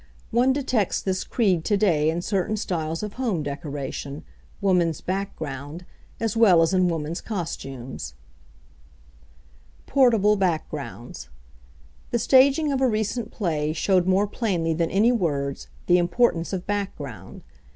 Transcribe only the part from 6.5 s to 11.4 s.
as in woman's costumes. Portable Backgrounds